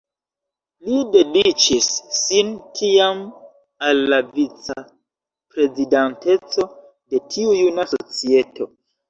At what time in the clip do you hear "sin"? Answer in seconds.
2.19-2.49